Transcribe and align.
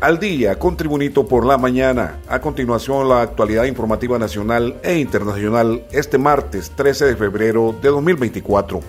al 0.00 0.20
día 0.20 0.58
con 0.58 0.76
Tribunito 0.76 1.26
por 1.26 1.44
la 1.44 1.58
mañana. 1.58 2.20
A 2.28 2.40
continuación, 2.40 3.08
la 3.08 3.22
actualidad 3.22 3.64
informativa 3.64 4.18
nacional 4.18 4.76
e 4.82 4.98
internacional 4.98 5.82
este 5.90 6.18
martes 6.18 6.70
13 6.76 7.06
de 7.06 7.16
febrero 7.16 7.74
de 7.82 7.88
2024. 7.88 8.80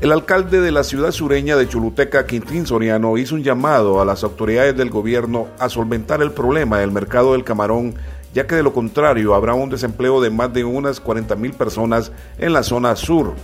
El 0.00 0.12
alcalde 0.12 0.60
de 0.60 0.70
la 0.70 0.84
ciudad 0.84 1.10
sureña 1.10 1.56
de 1.56 1.66
Choluteca, 1.66 2.26
Quintín 2.26 2.66
Soriano, 2.66 3.16
hizo 3.16 3.34
un 3.34 3.42
llamado 3.42 4.00
a 4.00 4.04
las 4.04 4.22
autoridades 4.22 4.76
del 4.76 4.90
gobierno 4.90 5.48
a 5.58 5.68
solventar 5.68 6.22
el 6.22 6.30
problema 6.30 6.78
del 6.78 6.92
mercado 6.92 7.32
del 7.32 7.42
camarón, 7.42 7.94
ya 8.34 8.46
que 8.46 8.54
de 8.54 8.62
lo 8.62 8.74
contrario 8.74 9.34
habrá 9.34 9.54
un 9.54 9.70
desempleo 9.70 10.20
de 10.20 10.30
más 10.30 10.52
de 10.52 10.64
unas 10.64 11.00
40 11.00 11.34
mil 11.36 11.52
personas 11.52 12.12
en 12.38 12.52
la 12.52 12.62
zona 12.62 12.94
sur. 12.94 13.34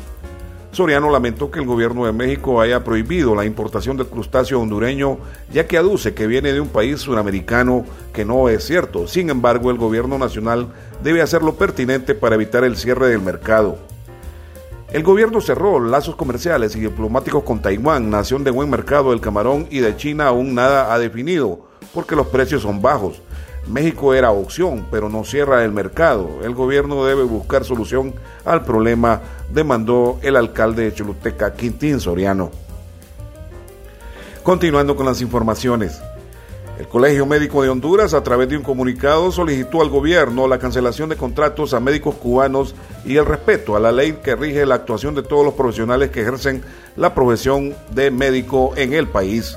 Soriano 0.75 1.11
lamentó 1.11 1.51
que 1.51 1.61
el 1.61 1.67
gobierno 1.67 2.05
de 2.05 2.13
México 2.13 2.61
haya 2.61 2.83
prohibido 2.83 3.35
la 3.35 3.45
importación 3.45 3.97
del 3.97 4.09
crustáceo 4.09 4.61
hondureño, 4.61 5.19
ya 5.53 5.67
que 5.67 5.79
aduce 5.79 6.15
que 6.15 6.27
viene 6.27 6.53
de 6.53 6.61
un 6.61 6.69
país 6.69 7.01
suramericano 7.01 7.85
que 8.13 8.25
no 8.25 8.49
es 8.49 8.65
cierto. 8.65 9.07
Sin 9.07 9.31
embargo, 9.31 9.71
el 9.71 9.79
gobierno 9.79 10.19
nacional 10.19 10.69
debe 11.03 11.23
hacer 11.23 11.43
lo 11.43 11.55
pertinente 11.55 12.15
para 12.15 12.35
evitar 12.35 12.65
el 12.65 12.77
cierre 12.77 13.09
del 13.09 13.21
mercado. 13.21 13.79
El 14.93 15.03
gobierno 15.03 15.41
cerró 15.41 15.81
lazos 15.81 16.17
comerciales 16.17 16.75
y 16.77 16.81
diplomáticos 16.81 17.45
con 17.45 17.63
Taiwán, 17.63 18.11
nación 18.11 18.45
de 18.45 18.51
buen 18.51 18.71
mercado 18.71 19.11
del 19.11 19.21
camarón, 19.21 19.67
y 19.71 19.79
de 19.79 19.97
China 19.97 20.27
aún 20.27 20.55
nada 20.55 20.93
ha 20.93 20.99
definido, 20.99 21.61
porque 21.93 22.17
los 22.17 22.27
precios 22.27 22.63
son 22.63 22.83
bajos. 22.83 23.21
México 23.67 24.13
era 24.13 24.31
opción, 24.31 24.87
pero 24.91 25.09
no 25.09 25.25
cierra 25.25 25.65
el 25.65 25.73
mercado. 25.73 26.29
El 26.43 26.55
gobierno 26.55 27.05
debe 27.05 27.23
buscar 27.23 27.65
solución 27.65 28.15
al 28.45 28.63
problema, 28.65 29.23
demandó 29.55 30.19
el 30.23 30.37
alcalde 30.37 30.83
de 30.83 30.95
Choluteca, 30.95 31.55
Quintín 31.55 32.01
Soriano. 32.01 32.51
Continuando 34.43 34.97
con 34.97 35.07
las 35.07 35.21
informaciones. 35.21 36.03
El 36.79 36.89
Colegio 36.89 37.25
Médico 37.25 37.63
de 37.63 37.69
Honduras, 37.69 38.15
a 38.15 38.25
través 38.25 38.49
de 38.49 38.57
un 38.57 38.65
comunicado, 38.65 39.31
solicitó 39.31 39.81
al 39.81 39.91
gobierno 39.91 40.49
la 40.49 40.59
cancelación 40.59 41.09
de 41.09 41.17
contratos 41.17 41.73
a 41.73 41.79
médicos 41.79 42.17
cubanos 42.17 42.75
y 43.05 43.17
el 43.17 43.25
respeto 43.25 43.77
a 43.77 43.81
la 43.81 43.93
ley 43.93 44.19
que 44.25 44.35
rige 44.35 44.67
la 44.67 44.75
actuación 44.75 45.15
de 45.15 45.23
todos 45.23 45.45
los 45.45 45.55
profesionales 45.55 46.11
que 46.11 46.23
ejercen 46.23 46.63
la 46.97 47.15
profesión 47.15 47.77
de 47.93 48.11
médico 48.11 48.73
en 48.77 48.93
el 48.93 49.07
país. 49.07 49.57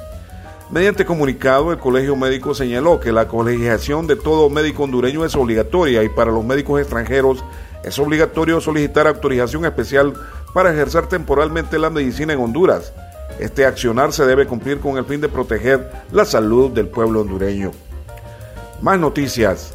Mediante 0.69 1.05
comunicado, 1.05 1.71
el 1.71 1.79
Colegio 1.79 2.15
Médico 2.15 2.53
señaló 2.53 2.99
que 2.99 3.11
la 3.11 3.27
colegiación 3.27 4.05
de 4.05 4.15
todo 4.15 4.49
médico 4.51 4.83
hondureño 4.83 5.25
es 5.25 5.33
obligatoria 5.33 6.03
y 6.03 6.09
para 6.09 6.31
los 6.31 6.45
médicos 6.45 6.79
extranjeros 6.79 7.43
es 7.83 7.97
obligatorio 7.99 8.59
solicitar 8.59 9.07
autorización 9.07 9.65
especial 9.65 10.13
para 10.53 10.71
ejercer 10.71 11.07
temporalmente 11.07 11.79
la 11.79 11.89
medicina 11.89 12.33
en 12.33 12.39
Honduras. 12.39 12.93
Este 13.39 13.65
accionar 13.65 14.13
se 14.13 14.25
debe 14.25 14.47
cumplir 14.47 14.79
con 14.79 14.97
el 14.97 15.05
fin 15.05 15.21
de 15.21 15.29
proteger 15.29 15.89
la 16.11 16.25
salud 16.25 16.71
del 16.71 16.87
pueblo 16.87 17.21
hondureño. 17.21 17.71
Más 18.81 18.99
noticias. 18.99 19.73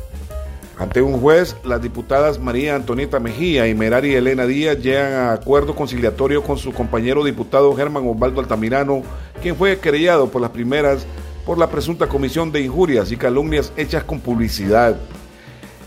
Ante 0.78 1.00
un 1.00 1.20
juez, 1.20 1.54
las 1.64 1.80
diputadas 1.80 2.40
María 2.40 2.74
Antonieta 2.74 3.20
Mejía 3.20 3.68
y 3.68 3.74
Merari 3.74 4.14
Elena 4.14 4.46
Díaz 4.46 4.78
llegan 4.78 5.12
a 5.12 5.32
acuerdo 5.32 5.76
conciliatorio 5.76 6.42
con 6.42 6.58
su 6.58 6.72
compañero 6.72 7.22
diputado 7.22 7.74
Germán 7.76 8.08
Osvaldo 8.08 8.40
Altamirano, 8.40 9.02
quien 9.40 9.54
fue 9.54 9.78
querellado 9.78 10.28
por 10.28 10.40
las 10.42 10.50
primeras 10.50 11.06
por 11.46 11.58
la 11.58 11.68
presunta 11.68 12.08
comisión 12.08 12.52
de 12.52 12.60
injurias 12.60 13.12
y 13.12 13.16
calumnias 13.16 13.72
hechas 13.76 14.04
con 14.04 14.20
publicidad. 14.20 14.96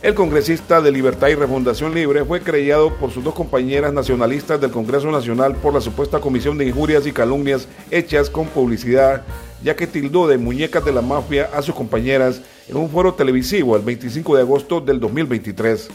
El 0.05 0.13
congresista 0.13 0.81
de 0.81 0.91
Libertad 0.91 1.29
y 1.29 1.33
Refundación 1.33 1.95
Libre 1.95 2.23
fue 2.23 2.39
querellado 2.39 2.93
por 2.93 3.09
sus 3.09 3.23
dos 3.23 3.33
compañeras 3.33 3.91
nacionalistas 3.91 4.61
del 4.61 4.69
Congreso 4.69 5.09
Nacional 5.09 5.55
por 5.55 5.73
la 5.73 5.81
supuesta 5.81 6.19
comisión 6.19 6.59
de 6.59 6.67
injurias 6.67 7.07
y 7.07 7.11
calumnias 7.11 7.67
hechas 7.89 8.29
con 8.29 8.45
publicidad, 8.45 9.23
ya 9.63 9.75
que 9.75 9.87
tildó 9.87 10.27
de 10.27 10.37
muñecas 10.37 10.85
de 10.85 10.91
la 10.91 11.01
mafia 11.01 11.49
a 11.51 11.63
sus 11.63 11.73
compañeras 11.73 12.39
en 12.67 12.77
un 12.77 12.87
foro 12.87 13.15
televisivo 13.15 13.75
el 13.75 13.81
25 13.81 14.35
de 14.35 14.41
agosto 14.43 14.79
del 14.79 14.99
2023. 14.99 15.89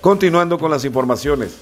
Continuando 0.00 0.58
con 0.58 0.70
las 0.70 0.86
informaciones. 0.86 1.58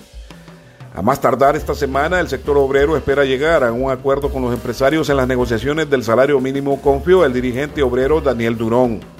A 0.94 1.02
más 1.02 1.20
tardar 1.20 1.56
esta 1.56 1.74
semana, 1.74 2.20
el 2.20 2.28
sector 2.28 2.56
obrero 2.56 2.96
espera 2.96 3.24
llegar 3.24 3.64
a 3.64 3.72
un 3.72 3.90
acuerdo 3.90 4.30
con 4.30 4.42
los 4.42 4.54
empresarios 4.54 5.10
en 5.10 5.16
las 5.16 5.26
negociaciones 5.26 5.90
del 5.90 6.04
salario 6.04 6.38
mínimo, 6.38 6.80
confió 6.80 7.24
el 7.24 7.32
dirigente 7.32 7.82
obrero 7.82 8.20
Daniel 8.20 8.56
Durón. 8.56 9.19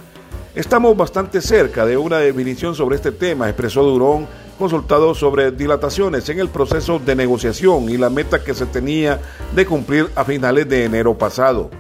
Estamos 0.54 0.96
bastante 0.96 1.40
cerca 1.40 1.86
de 1.86 1.96
una 1.96 2.18
definición 2.18 2.74
sobre 2.74 2.96
este 2.96 3.12
tema, 3.12 3.48
expresó 3.48 3.84
Durón, 3.84 4.26
consultado 4.58 5.14
sobre 5.14 5.52
dilataciones 5.52 6.28
en 6.28 6.40
el 6.40 6.48
proceso 6.48 6.98
de 6.98 7.14
negociación 7.14 7.88
y 7.88 7.96
la 7.96 8.10
meta 8.10 8.42
que 8.42 8.52
se 8.52 8.66
tenía 8.66 9.20
de 9.54 9.64
cumplir 9.64 10.10
a 10.16 10.24
finales 10.24 10.68
de 10.68 10.86
enero 10.86 11.16
pasado. 11.16 11.70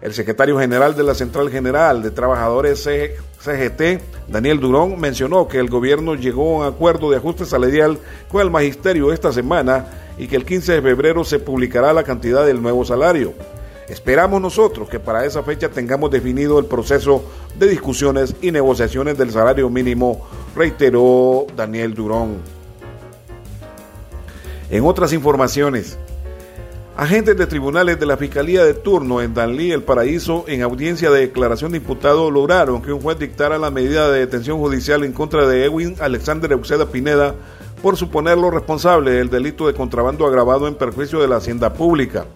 El 0.00 0.14
secretario 0.14 0.58
general 0.58 0.96
de 0.96 1.04
la 1.04 1.14
Central 1.14 1.48
General 1.48 2.02
de 2.02 2.10
Trabajadores 2.10 2.82
CGT, 2.82 4.02
Daniel 4.26 4.58
Durón, 4.58 4.98
mencionó 4.98 5.46
que 5.46 5.60
el 5.60 5.70
gobierno 5.70 6.16
llegó 6.16 6.64
a 6.64 6.66
un 6.66 6.74
acuerdo 6.74 7.08
de 7.08 7.18
ajuste 7.18 7.44
salarial 7.44 7.98
con 8.28 8.40
el 8.40 8.50
magisterio 8.50 9.12
esta 9.12 9.32
semana 9.32 9.86
y 10.18 10.26
que 10.26 10.34
el 10.34 10.44
15 10.44 10.72
de 10.72 10.82
febrero 10.82 11.22
se 11.22 11.38
publicará 11.38 11.92
la 11.92 12.02
cantidad 12.02 12.44
del 12.44 12.60
nuevo 12.60 12.84
salario. 12.84 13.32
Esperamos 13.88 14.40
nosotros 14.40 14.88
que 14.88 15.00
para 15.00 15.24
esa 15.24 15.42
fecha 15.42 15.68
tengamos 15.68 16.10
definido 16.10 16.58
el 16.58 16.66
proceso 16.66 17.24
de 17.58 17.68
discusiones 17.68 18.34
y 18.40 18.50
negociaciones 18.50 19.18
del 19.18 19.30
salario 19.32 19.68
mínimo, 19.68 20.26
reiteró 20.54 21.46
Daniel 21.56 21.94
Durón. 21.94 22.36
En 24.70 24.84
otras 24.84 25.12
informaciones, 25.12 25.98
Agentes 26.94 27.38
de 27.38 27.46
tribunales 27.46 27.98
de 27.98 28.04
la 28.04 28.18
Fiscalía 28.18 28.66
de 28.66 28.74
turno 28.74 29.22
en 29.22 29.32
Danlí, 29.32 29.72
El 29.72 29.82
Paraíso, 29.82 30.44
en 30.46 30.60
audiencia 30.60 31.10
de 31.10 31.20
declaración 31.20 31.72
de 31.72 31.78
imputado, 31.78 32.30
lograron 32.30 32.82
que 32.82 32.92
un 32.92 33.00
juez 33.00 33.18
dictara 33.18 33.56
la 33.56 33.70
medida 33.70 34.10
de 34.10 34.18
detención 34.18 34.58
judicial 34.58 35.02
en 35.02 35.14
contra 35.14 35.46
de 35.46 35.64
Edwin 35.64 35.96
Alexander 36.00 36.52
Euceda 36.52 36.84
Pineda 36.84 37.34
por 37.80 37.96
suponerlo 37.96 38.50
responsable 38.50 39.12
del 39.12 39.30
delito 39.30 39.66
de 39.66 39.72
contrabando 39.72 40.26
agravado 40.26 40.68
en 40.68 40.74
perjuicio 40.74 41.18
de 41.18 41.28
la 41.28 41.36
hacienda 41.36 41.72
pública. 41.72 42.26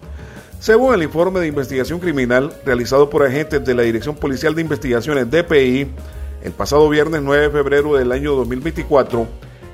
Según 0.59 0.95
el 0.95 1.03
informe 1.03 1.41
de 1.41 1.49
investigación 1.49 2.01
criminal 2.01 2.53
realizado 2.65 3.11
por 3.11 3.23
agentes 3.23 3.65
de 3.65 3.75
la 3.75 3.83
Dirección 3.83 4.17
Policial 4.17 4.55
de 4.55 4.63
Investigaciones 4.63 5.31
DPI, 5.31 5.87
el 6.43 6.53
pasado 6.53 6.89
viernes 6.89 7.21
9 7.23 7.45
de 7.45 7.51
febrero 7.51 7.95
del 7.95 8.11
año 8.11 8.35
2024, 8.35 9.27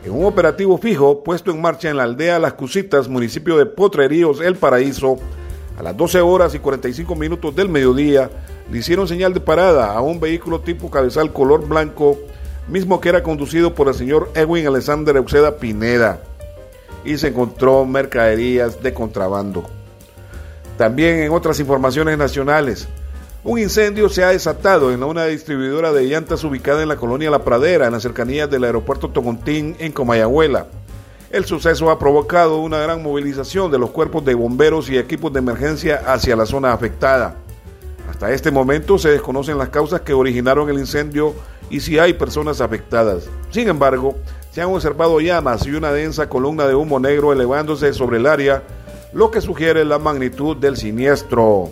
en 0.05 0.11
un 0.13 0.25
operativo 0.25 0.77
fijo 0.79 1.23
puesto 1.23 1.53
en 1.53 1.63
marcha 1.63 1.89
en 1.89 1.97
la 1.97 2.03
aldea 2.03 2.41
Las 2.41 2.55
Cusitas, 2.55 3.09
municipio 3.09 3.57
de 3.57 3.67
Potreríos, 3.67 4.41
El 4.41 4.57
Paraíso, 4.57 5.19
a 5.79 5.85
las 5.85 5.97
12 5.97 6.21
horas 6.21 6.55
y 6.57 6.59
45 6.59 7.15
minutos 7.15 7.55
del 7.55 7.69
mediodía, 7.69 8.29
le 8.71 8.79
hicieron 8.79 9.07
señal 9.07 9.33
de 9.33 9.41
parada 9.41 9.93
a 9.93 10.01
un 10.01 10.19
vehículo 10.19 10.61
tipo 10.61 10.91
cabezal 10.91 11.33
color 11.33 11.67
blanco, 11.67 12.19
mismo 12.69 13.01
que 13.01 13.09
era 13.09 13.23
conducido 13.23 13.73
por 13.75 13.87
el 13.87 13.95
señor 13.95 14.33
Edwin 14.35 14.67
Alexander 14.67 15.17
Euceda 15.17 15.57
Pineda, 15.59 16.21
y 17.05 17.19
se 17.19 17.29
encontró 17.29 17.85
mercaderías 17.87 18.83
de 18.83 18.93
contrabando. 18.93 19.82
También 20.77 21.21
en 21.21 21.33
otras 21.33 21.61
informaciones 21.61 22.19
nacionales, 22.19 22.89
un 23.45 23.59
incendio 23.59 24.09
se 24.09 24.23
ha 24.23 24.29
desatado 24.29 24.93
en 24.93 25.03
una 25.03 25.25
distribuidora 25.25 25.93
de 25.93 26.05
llantas 26.05 26.45
ubicada 26.45 26.83
en 26.83 26.89
la 26.89 26.97
colonia 26.97 27.31
La 27.31 27.45
Pradera, 27.45 27.87
en 27.87 27.93
las 27.93 28.03
cercanías 28.03 28.49
del 28.49 28.65
aeropuerto 28.65 29.11
Togontín, 29.11 29.77
en 29.81 29.93
Comayagüela. 29.93 30.67
El 31.31 31.45
suceso 31.45 31.91
ha 31.91 31.99
provocado 31.99 32.59
una 32.59 32.79
gran 32.79 33.03
movilización 33.03 33.71
de 33.71 33.79
los 33.79 33.91
cuerpos 33.91 34.25
de 34.25 34.35
bomberos 34.35 34.91
y 34.91 34.99
equipos 34.99 35.33
de 35.33 35.39
emergencia 35.41 36.03
hacia 36.07 36.37
la 36.37 36.47
zona 36.47 36.73
afectada. 36.73 37.37
Hasta 38.09 38.33
este 38.33 38.51
momento 38.51 38.99
se 38.99 39.09
desconocen 39.09 39.59
las 39.59 39.71
causas 39.71 40.03
que 40.03 40.13
originaron 40.13 40.69
el 40.69 40.79
incendio 40.79 41.35
y 41.71 41.81
si 41.81 41.99
hay 41.99 42.13
personas 42.13 42.61
afectadas. 42.61 43.31
Sin 43.51 43.69
embargo, 43.69 44.15
se 44.53 44.61
han 44.61 44.69
observado 44.69 45.21
llamas 45.21 45.67
y 45.67 45.71
una 45.71 45.91
densa 45.91 46.29
columna 46.29 46.67
de 46.67 46.75
humo 46.75 47.01
negro 47.01 47.33
elevándose 47.33 47.95
sobre 47.95 48.19
el 48.19 48.27
área, 48.27 48.63
lo 49.13 49.31
que 49.31 49.41
sugiere 49.41 49.85
la 49.85 49.99
magnitud 49.99 50.57
del 50.57 50.77
siniestro. 50.77 51.71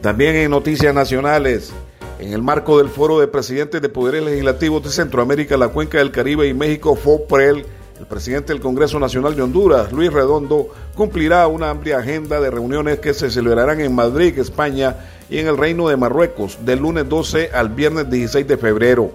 También 0.00 0.36
en 0.36 0.50
noticias 0.50 0.94
nacionales, 0.94 1.72
en 2.18 2.32
el 2.32 2.42
marco 2.42 2.78
del 2.78 2.88
Foro 2.88 3.20
de 3.20 3.28
Presidentes 3.28 3.80
de 3.80 3.88
Poderes 3.88 4.22
Legislativos 4.22 4.82
de 4.82 4.90
Centroamérica, 4.90 5.56
la 5.56 5.68
Cuenca 5.68 5.98
del 5.98 6.10
Caribe 6.10 6.46
y 6.48 6.54
México, 6.54 6.96
FOPREL, 6.96 7.64
el 7.98 8.06
presidente 8.06 8.52
del 8.52 8.60
Congreso 8.60 8.98
Nacional 8.98 9.36
de 9.36 9.42
Honduras, 9.42 9.92
Luis 9.92 10.12
Redondo, 10.12 10.68
cumplirá 10.94 11.46
una 11.46 11.70
amplia 11.70 11.98
agenda 11.98 12.40
de 12.40 12.50
reuniones 12.50 12.98
que 12.98 13.14
se 13.14 13.30
celebrarán 13.30 13.80
en 13.80 13.94
Madrid, 13.94 14.38
España 14.38 14.96
y 15.30 15.38
en 15.38 15.46
el 15.46 15.56
Reino 15.56 15.88
de 15.88 15.96
Marruecos, 15.96 16.58
del 16.64 16.80
lunes 16.80 17.08
12 17.08 17.50
al 17.54 17.68
viernes 17.68 18.10
16 18.10 18.46
de 18.46 18.56
febrero. 18.56 19.12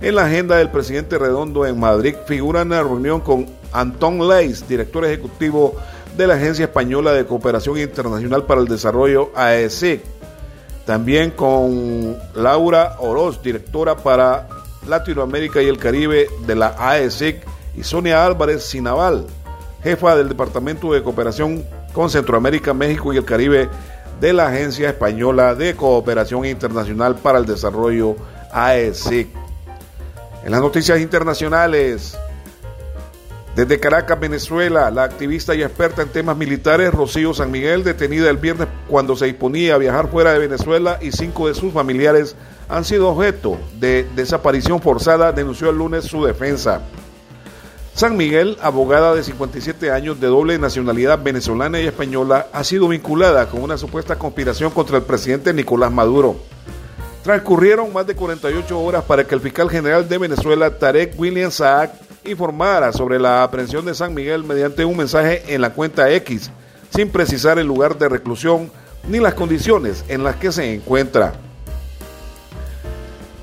En 0.00 0.14
la 0.14 0.26
agenda 0.26 0.56
del 0.56 0.70
presidente 0.70 1.18
Redondo 1.18 1.66
en 1.66 1.80
Madrid 1.80 2.14
figura 2.26 2.62
una 2.62 2.82
reunión 2.82 3.20
con 3.20 3.46
Antón 3.72 4.28
Leis, 4.28 4.68
director 4.68 5.04
ejecutivo 5.04 5.74
de 6.16 6.26
la 6.26 6.34
Agencia 6.34 6.66
Española 6.66 7.12
de 7.12 7.24
Cooperación 7.24 7.78
Internacional 7.78 8.44
para 8.44 8.60
el 8.60 8.68
Desarrollo, 8.68 9.30
AECIC 9.34 10.16
también 10.86 11.32
con 11.32 12.16
Laura 12.34 12.96
Oroz, 13.00 13.42
directora 13.42 13.96
para 13.96 14.48
Latinoamérica 14.86 15.60
y 15.60 15.66
el 15.66 15.78
Caribe 15.78 16.28
de 16.46 16.54
la 16.54 16.76
AESIC, 16.78 17.44
y 17.76 17.82
Sonia 17.82 18.24
Álvarez 18.24 18.64
Sinaval, 18.64 19.26
jefa 19.82 20.16
del 20.16 20.28
Departamento 20.28 20.92
de 20.92 21.02
Cooperación 21.02 21.64
con 21.92 22.08
Centroamérica, 22.08 22.72
México 22.72 23.12
y 23.12 23.16
el 23.16 23.24
Caribe 23.24 23.68
de 24.20 24.32
la 24.32 24.46
Agencia 24.46 24.88
Española 24.88 25.54
de 25.54 25.74
Cooperación 25.74 26.46
Internacional 26.46 27.16
para 27.16 27.38
el 27.38 27.46
Desarrollo, 27.46 28.16
AECIC. 28.52 29.45
En 30.46 30.52
las 30.52 30.60
noticias 30.60 31.00
internacionales, 31.00 32.16
desde 33.56 33.80
Caracas, 33.80 34.20
Venezuela, 34.20 34.92
la 34.92 35.02
activista 35.02 35.56
y 35.56 35.62
experta 35.64 36.02
en 36.02 36.08
temas 36.08 36.36
militares 36.36 36.94
Rocío 36.94 37.34
San 37.34 37.50
Miguel, 37.50 37.82
detenida 37.82 38.30
el 38.30 38.36
viernes 38.36 38.68
cuando 38.86 39.16
se 39.16 39.26
disponía 39.26 39.74
a 39.74 39.78
viajar 39.78 40.08
fuera 40.08 40.32
de 40.32 40.38
Venezuela 40.38 41.00
y 41.02 41.10
cinco 41.10 41.48
de 41.48 41.54
sus 41.54 41.72
familiares 41.72 42.36
han 42.68 42.84
sido 42.84 43.08
objeto 43.08 43.58
de 43.80 44.06
desaparición 44.14 44.80
forzada, 44.80 45.32
denunció 45.32 45.70
el 45.70 45.78
lunes 45.78 46.04
su 46.04 46.24
defensa. 46.24 46.82
San 47.94 48.16
Miguel, 48.16 48.56
abogada 48.62 49.16
de 49.16 49.24
57 49.24 49.90
años 49.90 50.20
de 50.20 50.28
doble 50.28 50.60
nacionalidad 50.60 51.20
venezolana 51.20 51.80
y 51.80 51.88
española, 51.88 52.46
ha 52.52 52.62
sido 52.62 52.86
vinculada 52.86 53.48
con 53.48 53.62
una 53.62 53.78
supuesta 53.78 54.16
conspiración 54.16 54.70
contra 54.70 54.98
el 54.98 55.02
presidente 55.02 55.52
Nicolás 55.52 55.90
Maduro. 55.90 56.36
Transcurrieron 57.26 57.92
más 57.92 58.06
de 58.06 58.14
48 58.14 58.80
horas 58.80 59.02
para 59.02 59.26
que 59.26 59.34
el 59.34 59.40
fiscal 59.40 59.68
general 59.68 60.08
de 60.08 60.16
Venezuela, 60.16 60.70
Tarek 60.78 61.18
William 61.18 61.50
Saak, 61.50 61.90
informara 62.24 62.92
sobre 62.92 63.18
la 63.18 63.42
aprehensión 63.42 63.84
de 63.84 63.96
San 63.96 64.14
Miguel 64.14 64.44
mediante 64.44 64.84
un 64.84 64.96
mensaje 64.96 65.42
en 65.52 65.60
la 65.60 65.70
cuenta 65.70 66.08
X, 66.12 66.52
sin 66.94 67.10
precisar 67.10 67.58
el 67.58 67.66
lugar 67.66 67.98
de 67.98 68.08
reclusión 68.08 68.70
ni 69.08 69.18
las 69.18 69.34
condiciones 69.34 70.04
en 70.06 70.22
las 70.22 70.36
que 70.36 70.52
se 70.52 70.72
encuentra. 70.72 71.32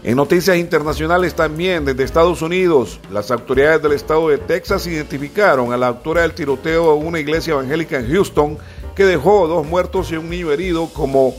En 0.01 0.15
noticias 0.15 0.55
internacionales 0.55 1.33
también 1.33 1.83
desde 1.83 2.05
Estados 2.05 2.41
Unidos, 2.41 3.01
las 3.11 3.31
autoridades 3.31 3.81
del 3.81 3.91
estado 3.91 4.29
de 4.29 4.37
Texas 4.37 4.87
identificaron 4.87 5.73
a 5.73 5.77
la 5.77 5.87
autora 5.87 6.21
del 6.21 6.33
tiroteo 6.33 6.97
en 6.97 7.05
una 7.05 7.19
iglesia 7.19 7.51
evangélica 7.51 7.99
en 7.99 8.09
Houston 8.09 8.57
que 8.95 9.03
dejó 9.03 9.45
dos 9.49 9.67
muertos 9.67 10.09
y 10.13 10.15
un 10.15 10.29
niño 10.29 10.53
herido 10.53 10.87
como 10.93 11.35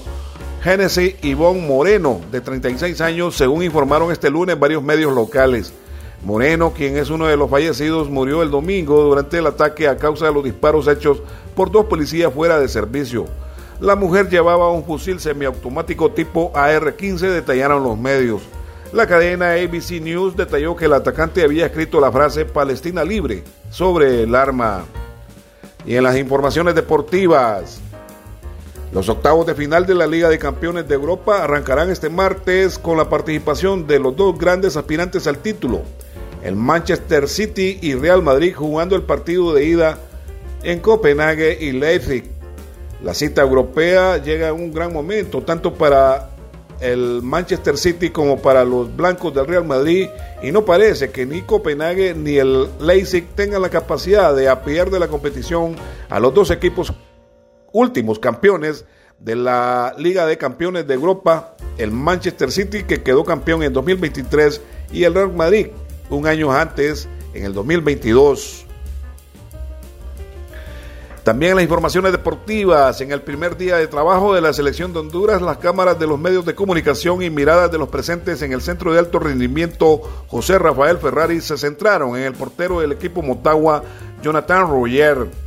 Genesis 0.64 1.16
Ivonne 1.20 1.60
Moreno, 1.60 2.22
de 2.32 2.40
36 2.40 2.98
años, 3.02 3.36
según 3.36 3.62
informaron 3.62 4.10
este 4.10 4.30
lunes 4.30 4.58
varios 4.58 4.82
medios 4.82 5.12
locales. 5.12 5.74
Moreno, 6.22 6.72
quien 6.72 6.96
es 6.96 7.10
uno 7.10 7.26
de 7.26 7.36
los 7.36 7.50
fallecidos, 7.50 8.08
murió 8.08 8.42
el 8.42 8.50
domingo 8.50 9.02
durante 9.02 9.36
el 9.36 9.46
ataque 9.46 9.88
a 9.88 9.98
causa 9.98 10.24
de 10.24 10.32
los 10.32 10.42
disparos 10.42 10.88
hechos 10.88 11.18
por 11.54 11.70
dos 11.70 11.84
policías 11.84 12.32
fuera 12.32 12.58
de 12.58 12.68
servicio. 12.68 13.26
La 13.78 13.94
mujer 13.94 14.30
llevaba 14.30 14.70
un 14.70 14.86
fusil 14.86 15.20
semiautomático 15.20 16.12
tipo 16.12 16.50
AR-15, 16.54 17.18
detallaron 17.18 17.84
los 17.84 17.98
medios. 17.98 18.40
La 18.90 19.06
cadena 19.06 19.50
ABC 19.52 20.00
News 20.00 20.34
detalló 20.34 20.74
que 20.76 20.86
el 20.86 20.94
atacante 20.94 21.42
había 21.42 21.66
escrito 21.66 22.00
la 22.00 22.10
frase 22.10 22.46
Palestina 22.46 23.04
libre 23.04 23.44
sobre 23.68 24.22
el 24.22 24.34
arma. 24.34 24.86
Y 25.84 25.94
en 25.96 26.04
las 26.04 26.16
informaciones 26.16 26.74
deportivas, 26.74 27.82
los 28.94 29.08
octavos 29.08 29.44
de 29.44 29.56
final 29.56 29.86
de 29.86 29.94
la 29.96 30.06
Liga 30.06 30.28
de 30.28 30.38
Campeones 30.38 30.86
de 30.86 30.94
Europa 30.94 31.42
arrancarán 31.42 31.90
este 31.90 32.08
martes 32.08 32.78
con 32.78 32.96
la 32.96 33.08
participación 33.08 33.88
de 33.88 33.98
los 33.98 34.14
dos 34.14 34.38
grandes 34.38 34.76
aspirantes 34.76 35.26
al 35.26 35.38
título, 35.38 35.82
el 36.44 36.54
Manchester 36.54 37.28
City 37.28 37.80
y 37.82 37.94
Real 37.94 38.22
Madrid 38.22 38.54
jugando 38.54 38.94
el 38.94 39.02
partido 39.02 39.52
de 39.52 39.64
ida 39.64 39.98
en 40.62 40.78
Copenhague 40.78 41.58
y 41.60 41.72
Leipzig. 41.72 42.30
La 43.02 43.14
cita 43.14 43.42
europea 43.42 44.18
llega 44.18 44.48
en 44.48 44.54
un 44.54 44.72
gran 44.72 44.92
momento, 44.92 45.42
tanto 45.42 45.74
para 45.74 46.30
el 46.78 47.20
Manchester 47.20 47.76
City 47.76 48.10
como 48.10 48.40
para 48.40 48.64
los 48.64 48.94
blancos 48.94 49.34
del 49.34 49.48
Real 49.48 49.64
Madrid 49.64 50.08
y 50.40 50.52
no 50.52 50.64
parece 50.64 51.10
que 51.10 51.26
ni 51.26 51.42
Copenhague 51.42 52.14
ni 52.14 52.36
el 52.36 52.68
Leipzig 52.78 53.26
tengan 53.34 53.60
la 53.60 53.70
capacidad 53.70 54.36
de 54.36 54.48
apiar 54.48 54.88
de 54.88 55.00
la 55.00 55.08
competición 55.08 55.74
a 56.08 56.20
los 56.20 56.32
dos 56.32 56.52
equipos 56.52 56.92
últimos 57.74 58.18
campeones 58.18 58.86
de 59.18 59.36
la 59.36 59.94
Liga 59.98 60.24
de 60.24 60.38
Campeones 60.38 60.86
de 60.86 60.94
Europa, 60.94 61.56
el 61.76 61.90
Manchester 61.90 62.50
City 62.50 62.84
que 62.84 63.02
quedó 63.02 63.24
campeón 63.24 63.62
en 63.62 63.72
2023 63.72 64.62
y 64.92 65.04
el 65.04 65.12
Real 65.12 65.34
Madrid 65.34 65.66
un 66.08 66.26
año 66.26 66.52
antes 66.52 67.08
en 67.34 67.44
el 67.44 67.52
2022. 67.52 68.64
También 71.24 71.54
las 71.54 71.62
informaciones 71.62 72.12
deportivas, 72.12 73.00
en 73.00 73.10
el 73.10 73.22
primer 73.22 73.56
día 73.56 73.78
de 73.78 73.86
trabajo 73.86 74.34
de 74.34 74.42
la 74.42 74.52
selección 74.52 74.92
de 74.92 74.98
Honduras, 74.98 75.40
las 75.40 75.56
cámaras 75.56 75.98
de 75.98 76.06
los 76.06 76.20
medios 76.20 76.44
de 76.44 76.54
comunicación 76.54 77.22
y 77.22 77.30
miradas 77.30 77.72
de 77.72 77.78
los 77.78 77.88
presentes 77.88 78.42
en 78.42 78.52
el 78.52 78.60
centro 78.60 78.92
de 78.92 78.98
alto 78.98 79.18
rendimiento 79.18 80.02
José 80.28 80.58
Rafael 80.58 80.98
Ferrari 80.98 81.40
se 81.40 81.56
centraron 81.56 82.14
en 82.16 82.24
el 82.24 82.34
portero 82.34 82.80
del 82.80 82.92
equipo 82.92 83.22
Motagua, 83.22 83.82
Jonathan 84.22 84.68
Roger. 84.68 85.43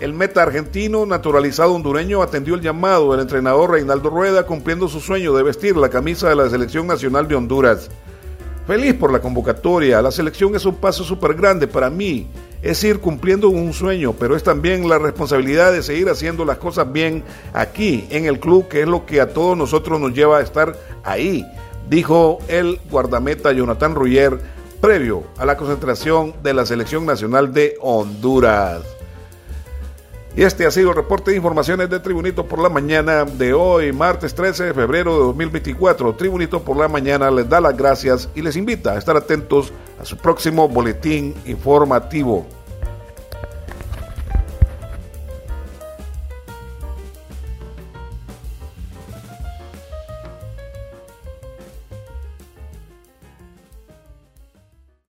El 0.00 0.12
meta 0.12 0.42
argentino, 0.42 1.06
naturalizado 1.06 1.74
hondureño, 1.74 2.22
atendió 2.22 2.54
el 2.54 2.60
llamado 2.60 3.12
del 3.12 3.20
entrenador 3.20 3.70
Reinaldo 3.70 4.10
Rueda, 4.10 4.44
cumpliendo 4.44 4.88
su 4.88 5.00
sueño 5.00 5.34
de 5.34 5.42
vestir 5.42 5.76
la 5.76 5.88
camisa 5.88 6.28
de 6.28 6.36
la 6.36 6.50
selección 6.50 6.86
nacional 6.86 7.28
de 7.28 7.36
Honduras. 7.36 7.90
Feliz 8.66 8.94
por 8.94 9.12
la 9.12 9.20
convocatoria, 9.20 10.02
la 10.02 10.10
selección 10.10 10.54
es 10.56 10.64
un 10.64 10.76
paso 10.76 11.04
súper 11.04 11.34
grande 11.34 11.68
para 11.68 11.90
mí 11.90 12.26
es 12.64 12.82
ir 12.82 12.98
cumpliendo 12.98 13.50
un 13.50 13.74
sueño, 13.74 14.14
pero 14.18 14.34
es 14.34 14.42
también 14.42 14.88
la 14.88 14.98
responsabilidad 14.98 15.70
de 15.70 15.82
seguir 15.82 16.08
haciendo 16.08 16.46
las 16.46 16.56
cosas 16.56 16.90
bien 16.90 17.22
aquí 17.52 18.06
en 18.08 18.24
el 18.24 18.40
club, 18.40 18.68
que 18.68 18.80
es 18.80 18.88
lo 18.88 19.04
que 19.04 19.20
a 19.20 19.34
todos 19.34 19.56
nosotros 19.56 20.00
nos 20.00 20.14
lleva 20.14 20.38
a 20.38 20.40
estar 20.40 20.74
ahí, 21.04 21.46
dijo 21.90 22.38
el 22.48 22.80
guardameta 22.90 23.52
Jonathan 23.52 23.94
Ruyer 23.94 24.40
previo 24.80 25.24
a 25.36 25.44
la 25.44 25.58
concentración 25.58 26.34
de 26.42 26.54
la 26.54 26.64
Selección 26.64 27.04
Nacional 27.04 27.52
de 27.52 27.76
Honduras. 27.82 28.93
Y 30.36 30.42
este 30.42 30.66
ha 30.66 30.70
sido 30.72 30.90
el 30.90 30.96
reporte 30.96 31.30
de 31.30 31.36
informaciones 31.36 31.88
de 31.88 32.00
Tribunito 32.00 32.44
por 32.44 32.58
la 32.58 32.68
Mañana 32.68 33.24
de 33.24 33.54
hoy, 33.54 33.92
martes 33.92 34.34
13 34.34 34.64
de 34.64 34.74
febrero 34.74 35.12
de 35.12 35.24
2024. 35.26 36.12
Tribunito 36.16 36.60
por 36.60 36.76
la 36.76 36.88
Mañana 36.88 37.30
les 37.30 37.48
da 37.48 37.60
las 37.60 37.76
gracias 37.76 38.28
y 38.34 38.42
les 38.42 38.56
invita 38.56 38.92
a 38.92 38.98
estar 38.98 39.16
atentos 39.16 39.72
a 40.00 40.04
su 40.04 40.16
próximo 40.16 40.68
boletín 40.68 41.36
informativo. 41.46 42.48